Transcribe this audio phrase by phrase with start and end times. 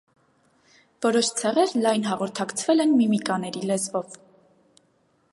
[1.05, 4.17] Որոշ ցեղեր լայն հաղորդակցվել են «միմիկաների լեզվով»։